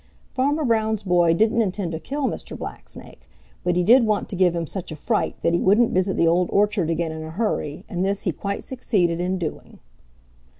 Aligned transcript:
Farmer 0.33 0.65
Brown's 0.65 1.03
boy 1.03 1.35
didn't 1.35 1.61
intend 1.61 1.91
to 1.91 1.99
kill 1.99 2.25
Mr. 2.25 2.57
Blacksnake, 2.57 3.29
but 3.63 3.75
he 3.75 3.83
did 3.83 4.03
want 4.03 4.29
to 4.29 4.35
give 4.35 4.55
him 4.55 4.65
such 4.65 4.91
a 4.91 4.95
fright 4.95 5.35
that 5.43 5.53
he 5.53 5.59
wouldn't 5.59 5.91
visit 5.93 6.17
the 6.17 6.25
Old 6.27 6.49
Orchard 6.51 6.89
again 6.89 7.11
in 7.11 7.21
a 7.23 7.29
hurry, 7.29 7.85
and 7.87 8.03
this 8.03 8.23
he 8.23 8.31
quite 8.31 8.63
succeeded 8.63 9.21
in 9.21 9.37
doing. 9.37 9.77